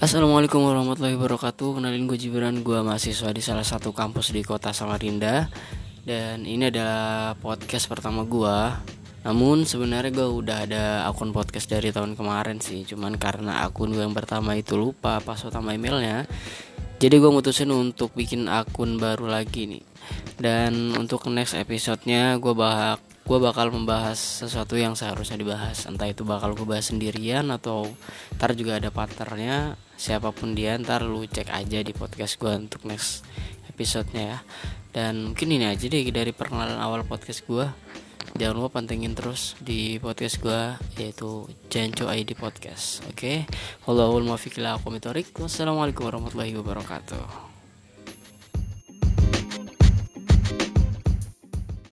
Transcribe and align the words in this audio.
Assalamualaikum 0.00 0.64
warahmatullahi 0.64 1.12
wabarakatuh. 1.12 1.76
Kenalin 1.76 2.08
gue 2.08 2.16
Jibran. 2.16 2.64
Gue 2.64 2.80
mahasiswa 2.80 3.36
di 3.36 3.44
salah 3.44 3.68
satu 3.68 3.92
kampus 3.92 4.32
di 4.32 4.40
kota 4.40 4.72
Samarinda. 4.72 5.52
Dan 6.08 6.48
ini 6.48 6.72
adalah 6.72 7.36
podcast 7.36 7.84
pertama 7.84 8.24
gue 8.24 8.56
Namun 9.28 9.68
sebenarnya 9.68 10.08
gue 10.08 10.24
udah 10.24 10.64
ada 10.64 10.84
akun 11.04 11.36
podcast 11.36 11.68
dari 11.68 11.92
tahun 11.92 12.16
kemarin 12.16 12.64
sih. 12.64 12.88
Cuman 12.88 13.20
karena 13.20 13.60
akun 13.60 13.92
gue 13.92 14.00
yang 14.00 14.16
pertama 14.16 14.56
itu 14.56 14.72
lupa 14.80 15.20
pas 15.20 15.36
utama 15.44 15.76
emailnya 15.76 16.24
Jadi 16.96 17.20
gue 17.20 17.28
mutusin 17.28 17.68
untuk 17.68 18.16
bikin 18.16 18.48
akun 18.48 18.96
baru 18.96 19.28
lagi 19.28 19.68
nih. 19.68 19.84
Dan 20.40 20.96
untuk 20.96 21.28
next 21.28 21.52
episodenya 21.52 22.40
gue 22.40 22.56
bahas 22.56 22.96
gue 23.30 23.38
bakal 23.38 23.70
membahas 23.70 24.18
sesuatu 24.18 24.74
yang 24.74 24.98
seharusnya 24.98 25.38
dibahas. 25.38 25.86
Entah 25.86 26.10
itu 26.10 26.26
bakal 26.26 26.58
gue 26.58 26.66
bahas 26.66 26.90
sendirian 26.90 27.46
atau 27.54 27.86
ntar 28.34 28.58
juga 28.58 28.82
ada 28.82 28.90
partnernya 28.90 29.78
siapa 29.94 30.34
pun 30.34 30.58
dia 30.58 30.74
ntar 30.74 31.06
lu 31.06 31.22
cek 31.22 31.46
aja 31.46 31.78
di 31.86 31.94
podcast 31.94 32.42
gue 32.42 32.50
untuk 32.50 32.82
next 32.90 33.22
episodenya 33.70 34.34
ya. 34.34 34.38
Dan 34.90 35.30
mungkin 35.30 35.46
ini 35.46 35.70
aja 35.70 35.86
deh 35.86 36.02
dari 36.10 36.34
perkenalan 36.34 36.82
awal 36.82 37.06
podcast 37.06 37.46
gue 37.46 37.70
jangan 38.34 38.54
lupa 38.58 38.82
pantengin 38.82 39.14
terus 39.14 39.54
di 39.62 40.02
podcast 40.02 40.42
gue 40.42 40.60
yaitu 40.98 41.46
Janco 41.70 42.10
ID 42.10 42.34
Podcast. 42.34 43.06
Oke? 43.06 43.46
Okay? 43.46 44.02
Wassalamualaikum 45.38 46.02
warahmatullahi 46.02 46.58
wabarakatuh 46.58 47.49